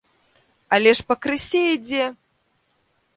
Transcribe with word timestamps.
Але 0.77 0.93
ж 0.99 1.05
пакрысе 1.11 1.61
ідзе! 1.75 2.05